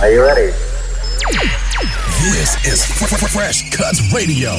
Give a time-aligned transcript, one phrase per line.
[0.00, 0.50] Are you ready?
[2.22, 2.86] This is
[3.34, 4.50] Fresh Cuts Radio.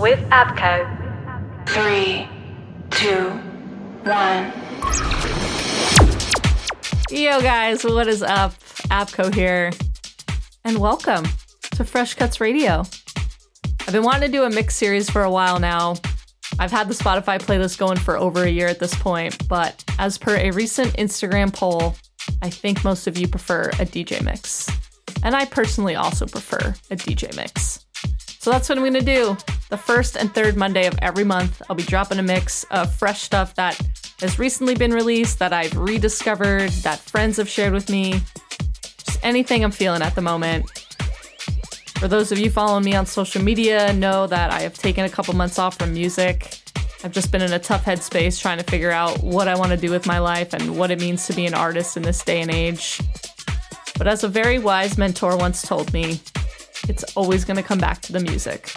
[0.00, 0.88] With Abco.
[1.66, 2.26] Three,
[2.90, 3.28] two,
[4.04, 4.54] one.
[7.10, 8.54] Yo, guys, what is up?
[8.88, 9.70] Abco here,
[10.64, 11.26] and welcome
[11.72, 12.84] to Fresh Cuts Radio.
[13.80, 15.96] I've been wanting to do a mix series for a while now.
[16.58, 20.16] I've had the Spotify playlist going for over a year at this point, but as
[20.16, 21.94] per a recent Instagram poll,
[22.42, 24.68] I think most of you prefer a DJ mix.
[25.22, 27.86] And I personally also prefer a DJ mix.
[28.38, 29.36] So that's what I'm gonna do.
[29.70, 33.22] The first and third Monday of every month, I'll be dropping a mix of fresh
[33.22, 33.80] stuff that
[34.20, 38.20] has recently been released, that I've rediscovered, that friends have shared with me.
[39.04, 40.70] Just anything I'm feeling at the moment.
[41.98, 45.08] For those of you following me on social media, know that I have taken a
[45.08, 46.60] couple months off from music.
[47.04, 49.76] I've just been in a tough headspace trying to figure out what I want to
[49.76, 52.40] do with my life and what it means to be an artist in this day
[52.40, 53.00] and age.
[53.98, 56.20] But as a very wise mentor once told me,
[56.88, 58.72] it's always going to come back to the music.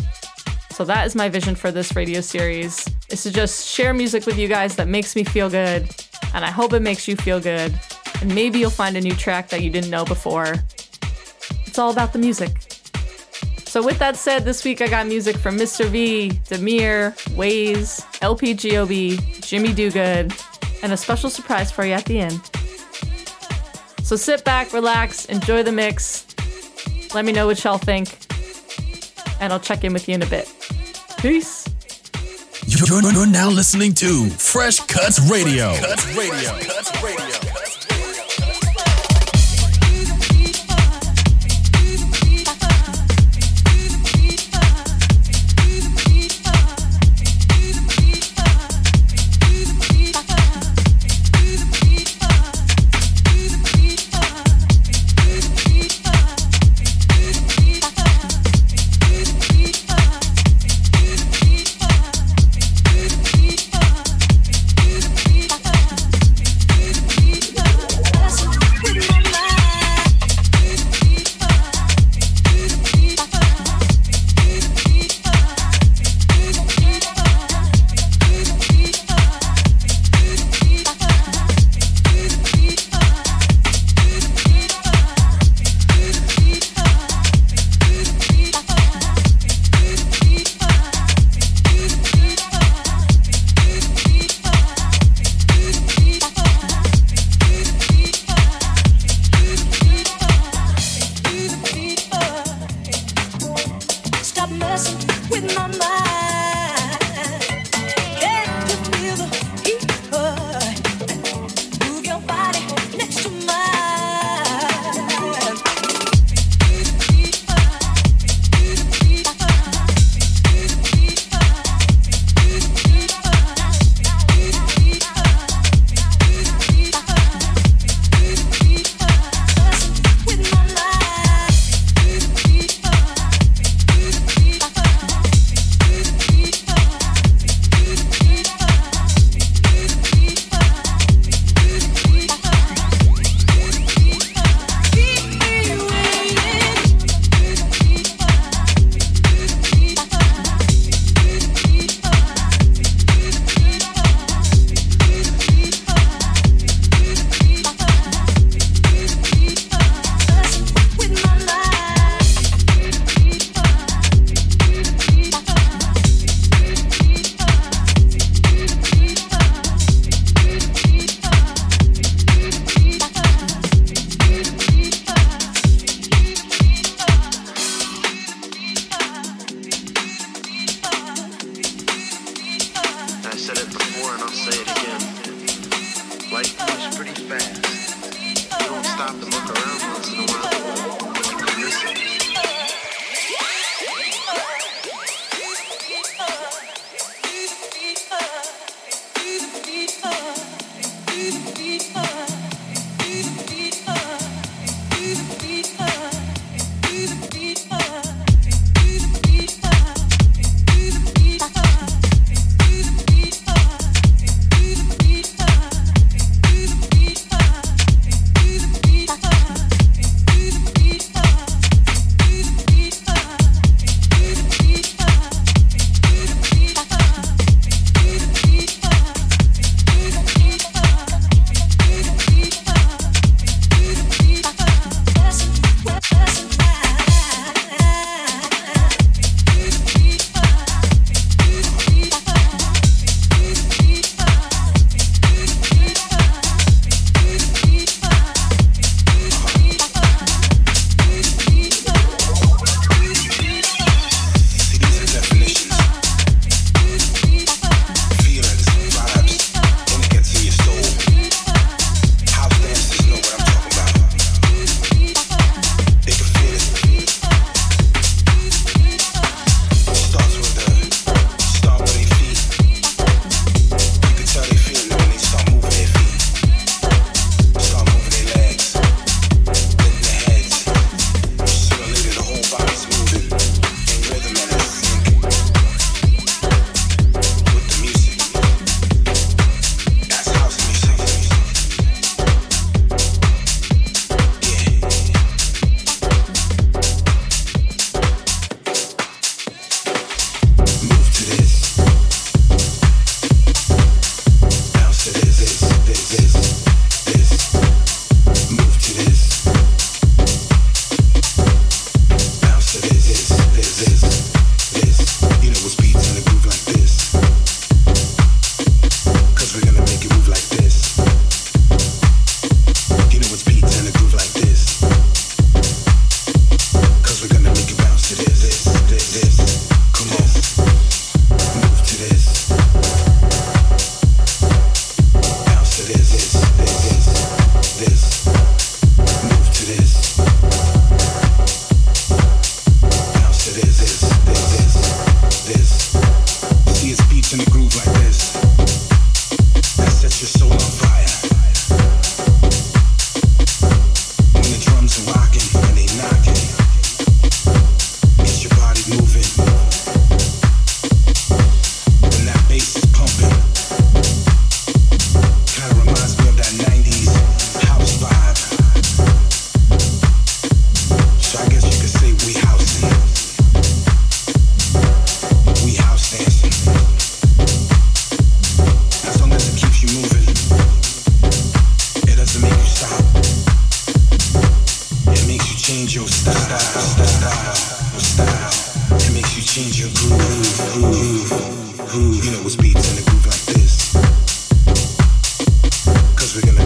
[0.71, 4.37] So that is my vision for this radio series is to just share music with
[4.37, 5.89] you guys that makes me feel good
[6.33, 7.77] and I hope it makes you feel good
[8.21, 10.55] and maybe you'll find a new track that you didn't know before.
[11.65, 12.68] It's all about the music.
[13.69, 15.85] So, with that said, this week I got music from Mr.
[15.85, 20.33] V, Demuir, Waze, LP Giobbi, Jimmy Do Good,
[20.81, 22.41] and a special surprise for you at the end.
[24.01, 26.25] So, sit back, relax, enjoy the mix.
[27.13, 28.09] Let me know what y'all think,
[29.39, 30.51] and I'll check in with you in a bit.
[31.19, 31.69] Peace.
[32.65, 35.75] You're, now listening to Fresh Cuts Radio.
[35.75, 36.59] Cuts Radio.
[36.59, 37.48] Cuts Radio.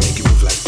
[0.04, 0.63] make you move like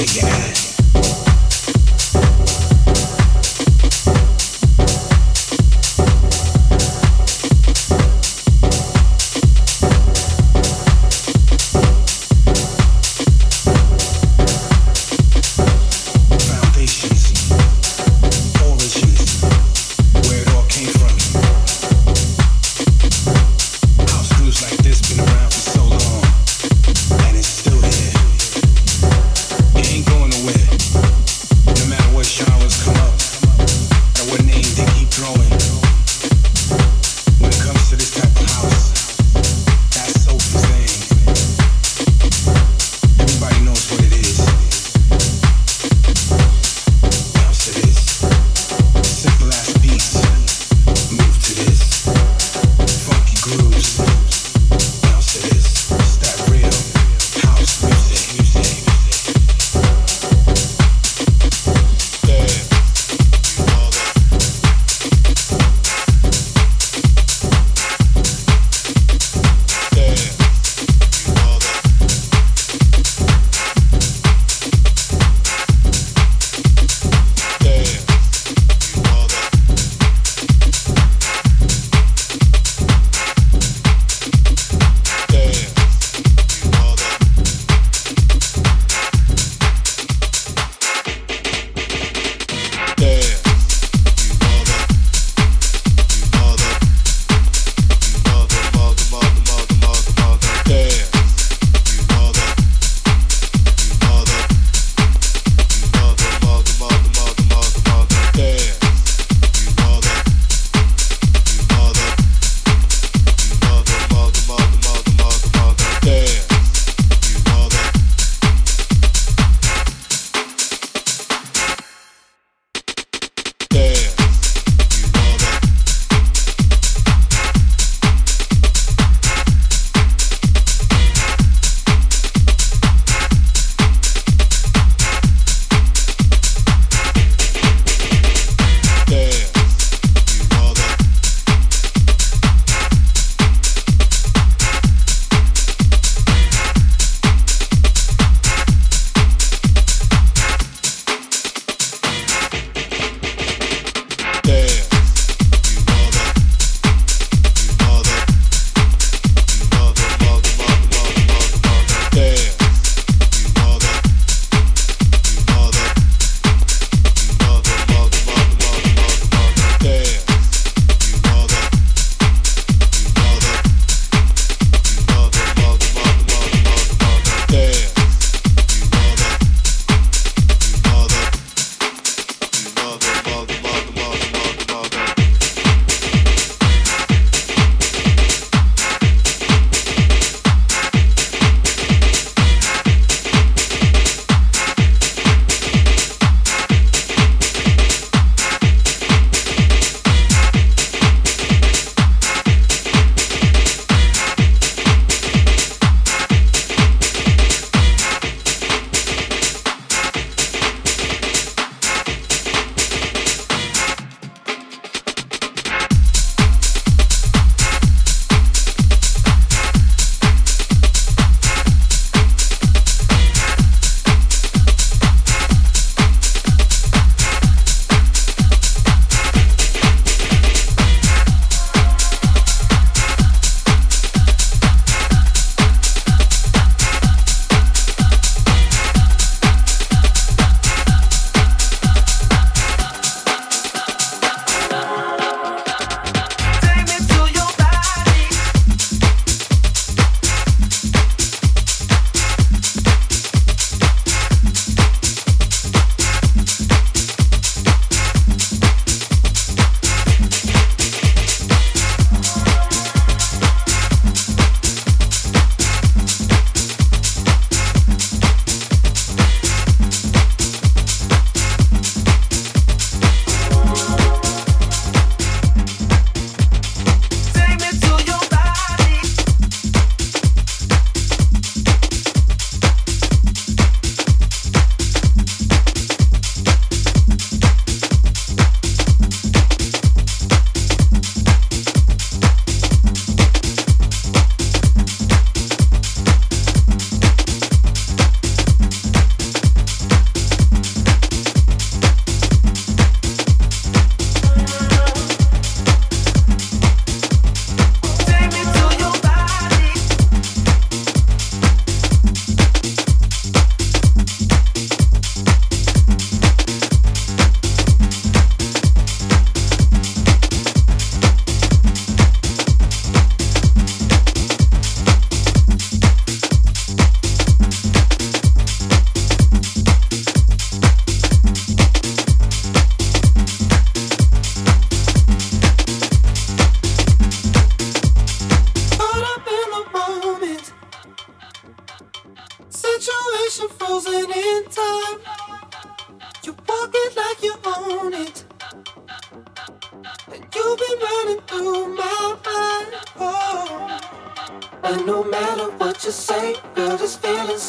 [0.00, 0.29] yeah.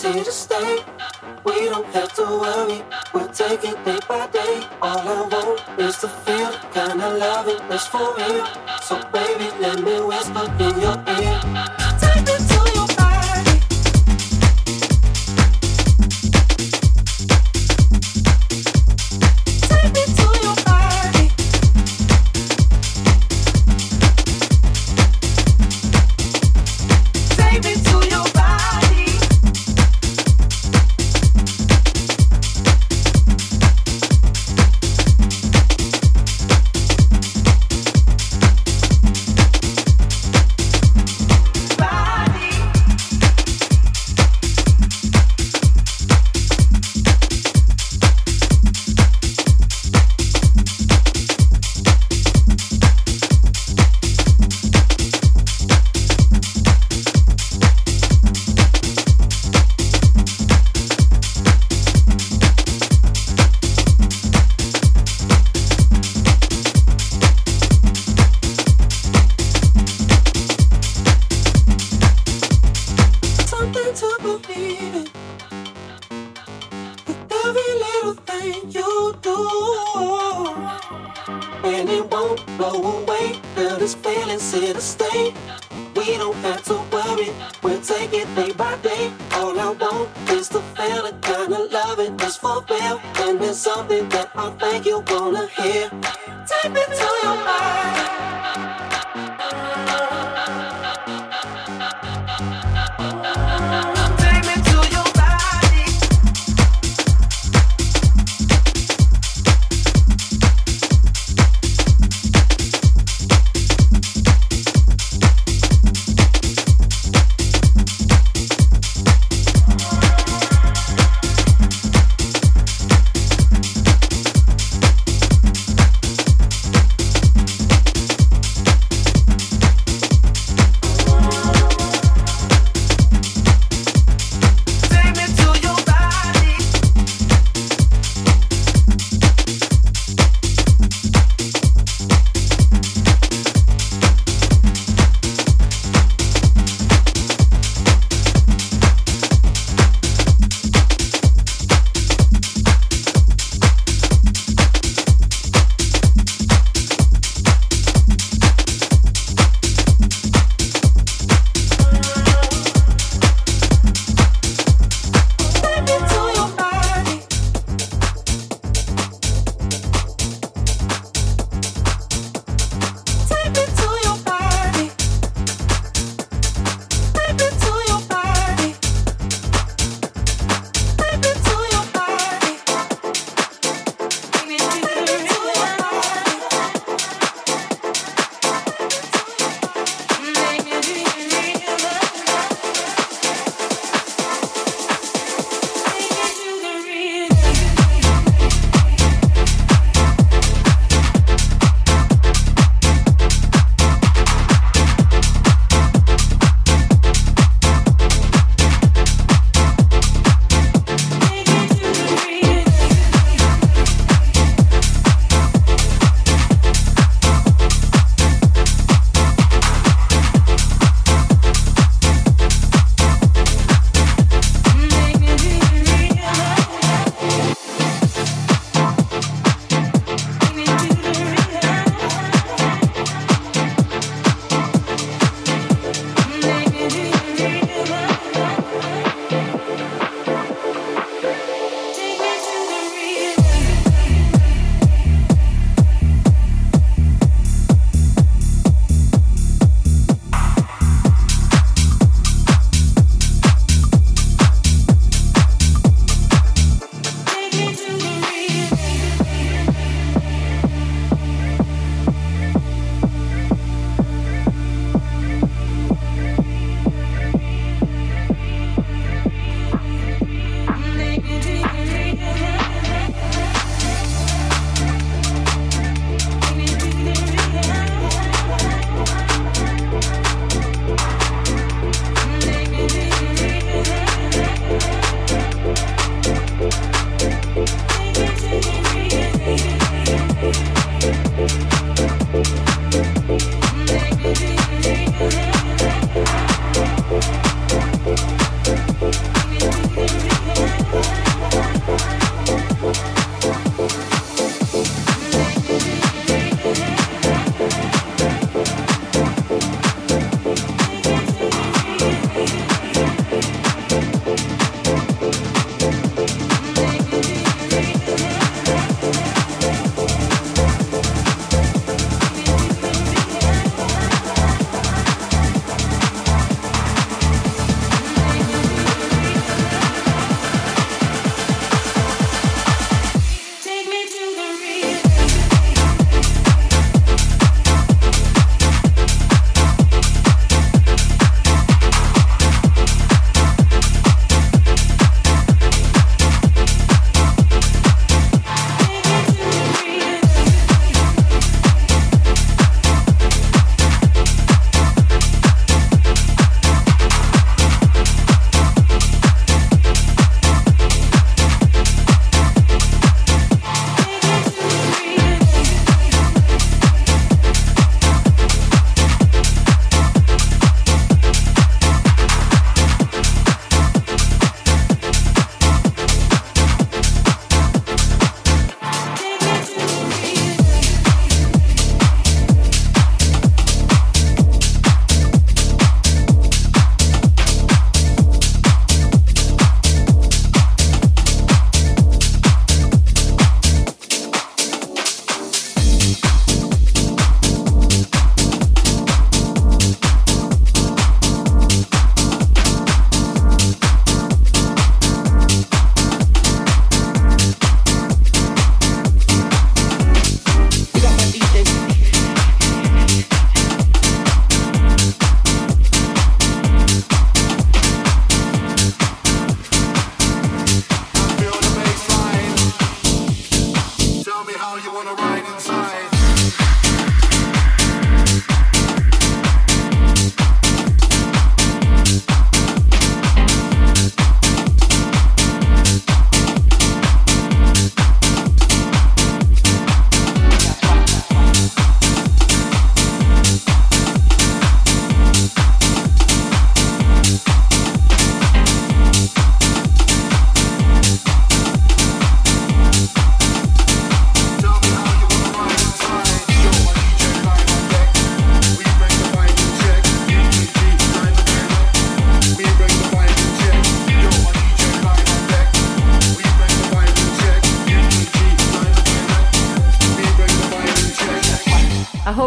[0.02, 0.80] see to stay.
[1.44, 2.82] We don't have to worry,
[3.14, 4.56] We'll take it day by day.
[4.82, 8.46] All I want is to feel kinda loving that's for real.
[8.82, 10.98] So baby, let me whisper in your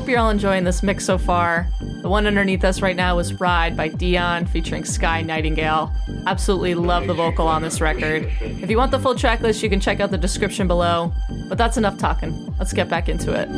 [0.04, 1.66] Hope you're all enjoying this mix so far.
[1.80, 5.90] The one underneath us right now was Ride by Dyon featuring Sky Nightingale.
[6.26, 8.30] Absolutely love the vocal on this record.
[8.42, 11.10] If you want the full track list, you can check out the description below.
[11.48, 12.54] But that's enough talking.
[12.58, 13.48] Let's get back into it.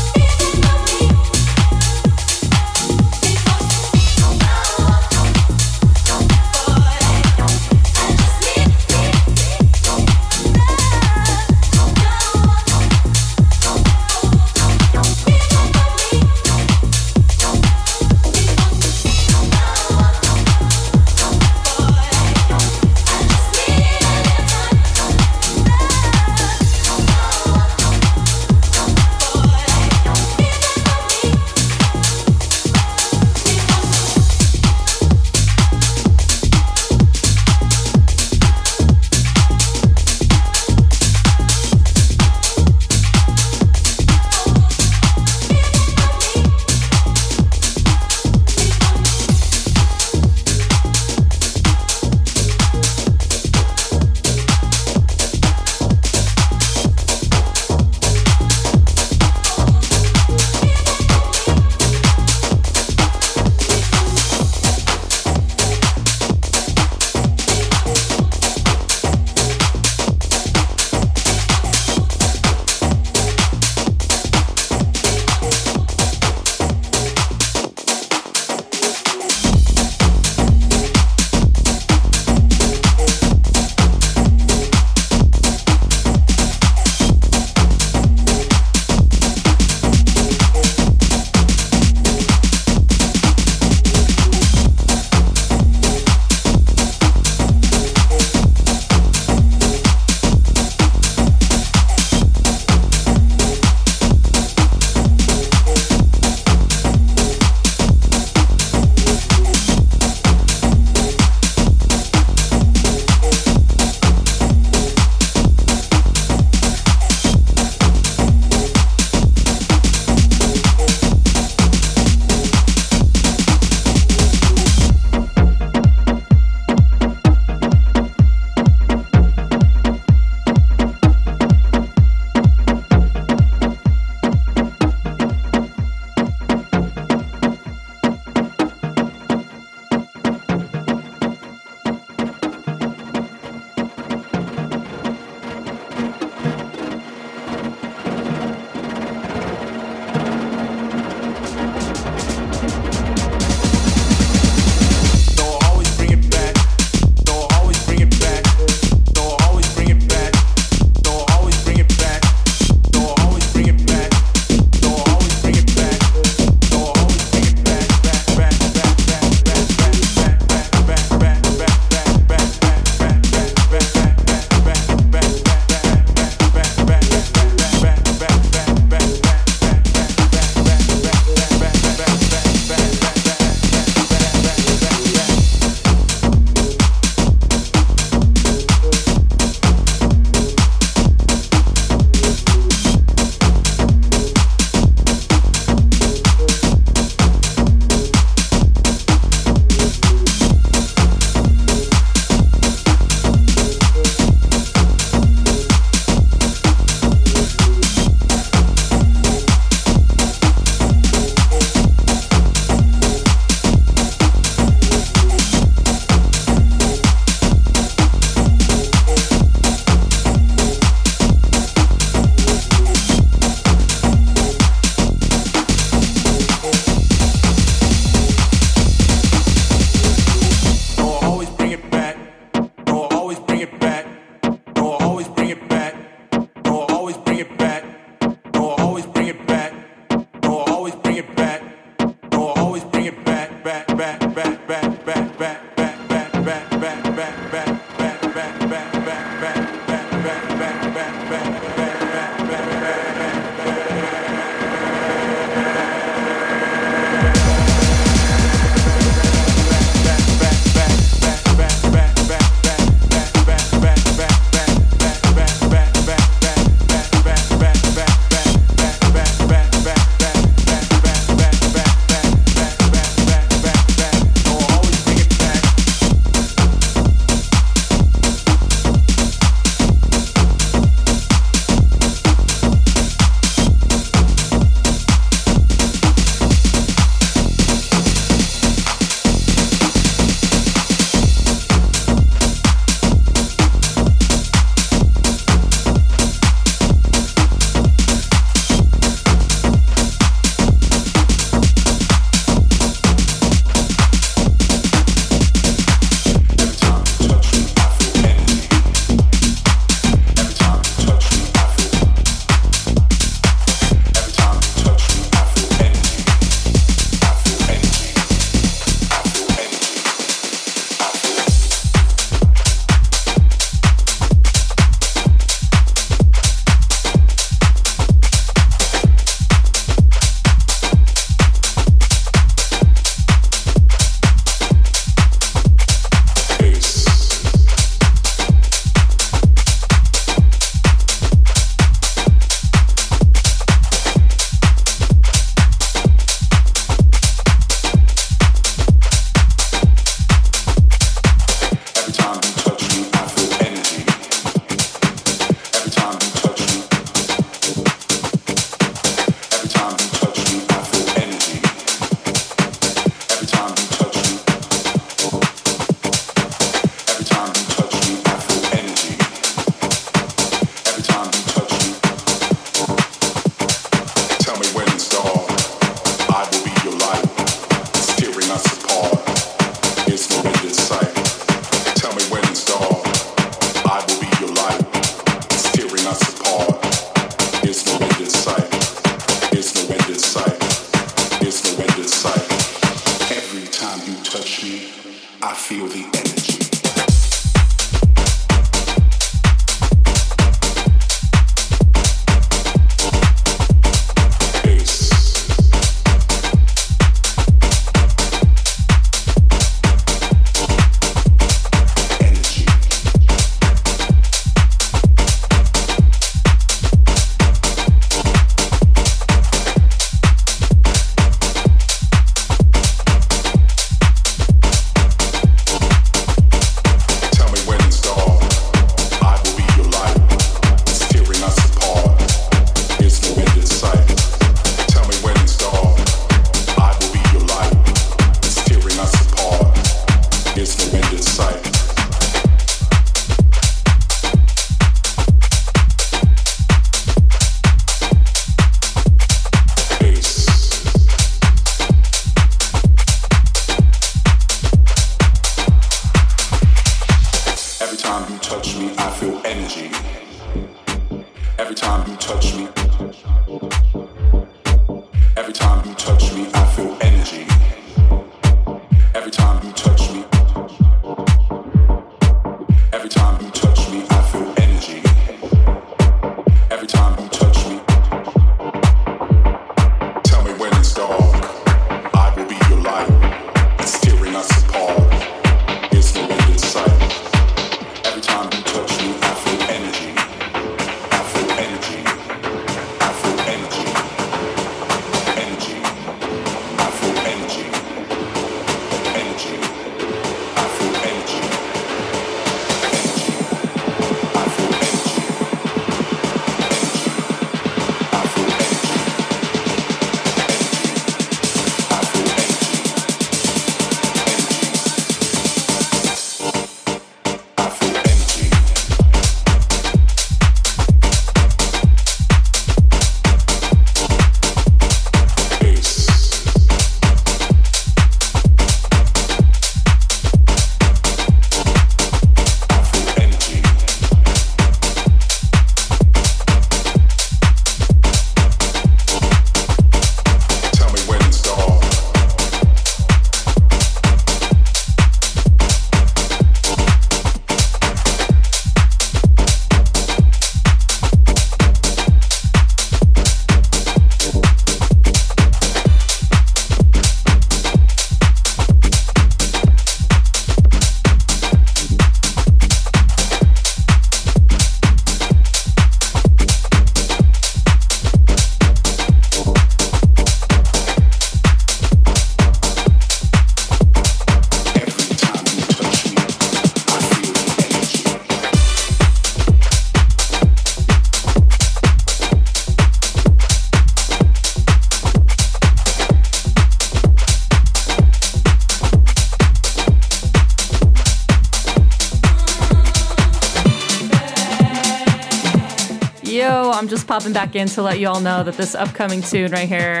[597.12, 600.00] popping back in to let you all know that this upcoming tune right here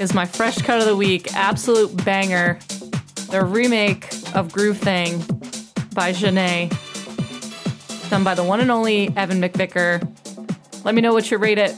[0.00, 2.58] is my fresh cut of the week, absolute banger.
[3.30, 5.18] The remake of Groove Thing
[5.92, 6.70] by Zhané,
[8.08, 10.00] done by the one and only Ewan McVicar.
[10.86, 11.76] Let me know what you rate it.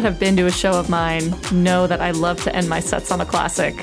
[0.00, 2.80] That have been to a show of mine, know that I love to end my
[2.80, 3.74] sets on a classic.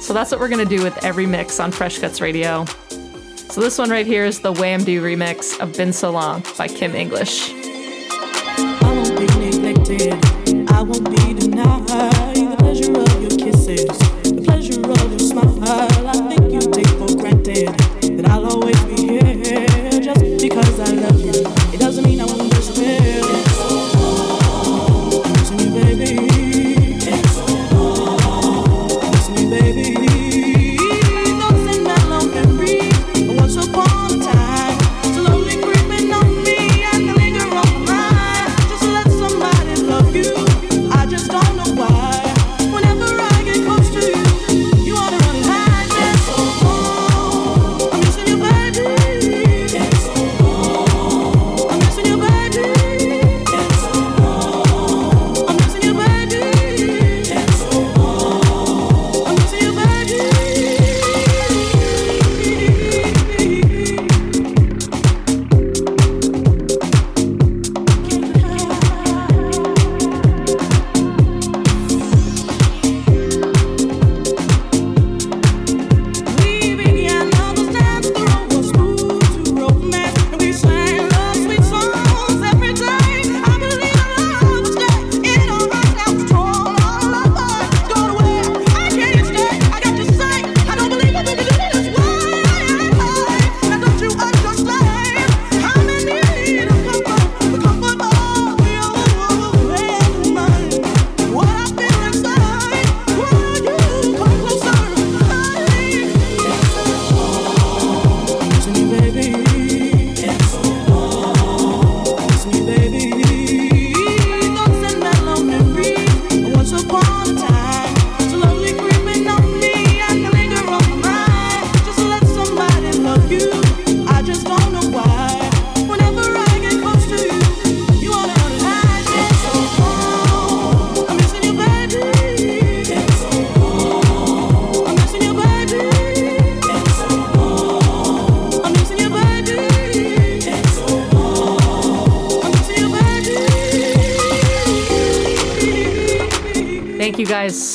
[0.00, 2.66] So that's what we're going to do with every mix on Fresh Cuts Radio.
[3.48, 6.94] So this one right here is the Wamdue remix of Been So Long by Kim
[6.94, 7.52] English.
[7.54, 10.12] I won't be neglected.
[10.70, 11.86] I won't be denied
[12.36, 14.05] the pleasure of your kisses,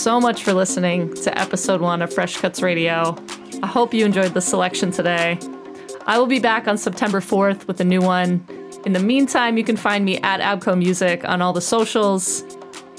[0.02, 3.16] so much for listening to episode one of Fresh Cuts Radio.
[3.62, 5.38] I hope you enjoyed the selection today.
[6.08, 8.44] I will be back on September 4th with a new one.
[8.84, 12.44] In the meantime, you can find me at Abco Music on all the socials.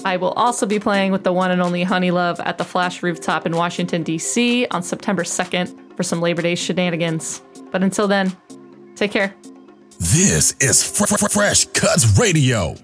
[0.05, 3.45] I will also be playing with the one and only Honeyluv at the Flash Rooftop
[3.45, 4.65] in Washington, D.C.
[4.71, 7.41] on September 2nd for some Labor Day shenanigans.
[7.69, 8.31] But until then,
[8.95, 9.35] take care.
[9.99, 12.77] This is Fr- Fr- Fresh Cuts Radio.